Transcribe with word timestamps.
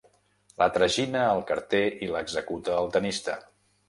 La 0.59 0.67
tragina 0.77 1.19
el 1.33 1.41
carter 1.51 1.81
i 2.05 2.09
l'executa 2.13 2.79
el 2.79 2.91
tennista. 2.97 3.37